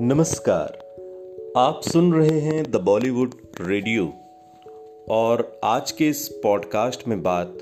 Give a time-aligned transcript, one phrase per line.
[0.00, 0.66] नमस्कार।
[1.56, 4.12] आप सुन रहे हैं द बॉलीवुड रेडियो
[5.08, 7.58] और आज के इस पॉडकास्ट में बात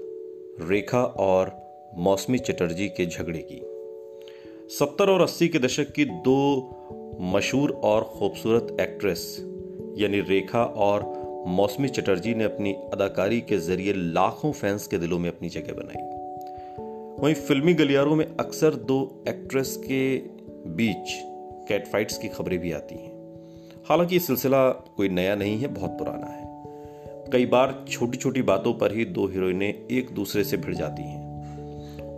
[0.61, 1.53] रेखा और
[1.97, 3.61] मौसमी चटर्जी के झगड़े की।
[4.75, 6.57] सत्तर और अस्सी के दशक की दो
[7.20, 9.37] मशहूर और खूबसूरत एक्ट्रेस
[9.98, 11.03] यानी रेखा और
[11.46, 16.03] मौसमी चटर्जी ने अपनी अदाकारी के ज़रिए लाखों फैंस के दिलों में अपनी जगह बनाई।
[17.23, 20.19] वहीं फिल्मी गलियारों में अक्सर दो एक्ट्रेस के
[20.71, 21.34] बीच
[21.68, 23.14] कैट फाइट्स की खबरें भी आती हैं।
[23.88, 26.45] हालाँकि ये सिलसिला कोई नया नहीं है, बहुत पुराना है।
[27.32, 31.24] कई बार छोटी छोटी बातों पर ही दो हीरोइनें एक दूसरे से भिड़ जाती हैं।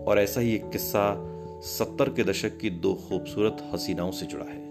[0.04, 4.70] और ऐसा ही एक किस्सा सत्तर के दशक की दो खूबसूरत हसीनाओं से जुड़ा है,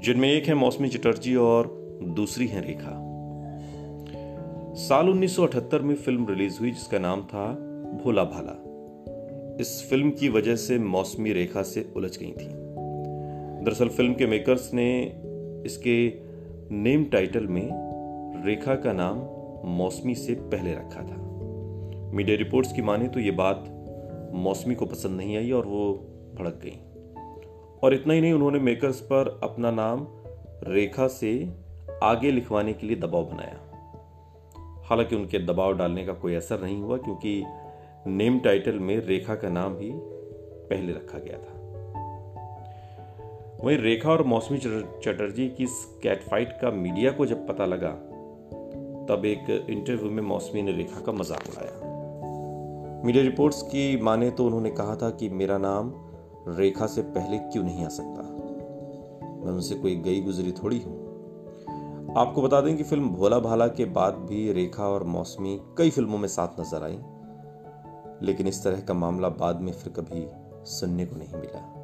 [0.00, 1.66] जिनमें एक है मौसमी चटर्जी और
[2.02, 3.00] दूसरी है रेखा।
[4.74, 7.52] साल 1978 में फ़िल्म रिलीज़ हुई, जिसका नाम था
[8.04, 8.64] भोला भाला।
[9.60, 12.63] इस फ़िल्म की वजह से मौसमी रेखा से उलझ गई थी।
[13.64, 15.04] दरअसल फ़िल्म के मेकर्स ने
[15.66, 16.12] इसके
[16.74, 17.68] नेम टाइटल में
[18.46, 19.18] रेखा का नाम
[19.68, 21.16] मौसमी से पहले रखा था।
[22.12, 23.64] मीडिया रिपोर्ट्स की माने तो ये बात
[24.34, 25.94] मौसमी को पसंद नहीं आई और वो
[26.34, 26.80] भड़क गई।
[27.82, 30.06] और इतना ही नहीं, उन्होंने मेकर्स पर अपना नाम
[30.68, 31.50] रेखा से
[32.02, 33.60] आगे लिखवाने के लिए दबाव बनाया।
[34.82, 37.44] हालाँकि उनके दबाव डालने का कोई असर नहीं हुआ, क्योंकि
[38.06, 39.90] नेम टाइटल में रेखा का नाम ही
[40.70, 41.63] पहले रखा गया था।
[43.64, 45.66] वहीं रेखा और मौसमी चटर्जी की
[46.02, 47.90] कैट फाइट का मीडिया को जब पता लगा,
[49.08, 54.46] तब एक इंटरव्यू में मौसमी ने रेखा का मज़ाक उड़ाया। मीडिया रिपोर्ट्स की माने तो
[54.46, 55.92] उन्होंने कहा था कि मेरा नाम
[56.48, 58.22] रेखा से पहले क्यों नहीं आ सकता?
[59.44, 63.84] मैं उनसे कोई गई गुजरी थोड़ी हूँ। आपको बता दें कि फ़िल्म भोला भाला के
[63.84, 66.98] बाद भी रेखा और मौसमी कई फ़िल्मों में साथ नज़र आई,
[68.26, 70.26] लेकिन इस तरह का मामला बाद में फिर कभी
[70.70, 71.83] सुनने को नहीं मिला।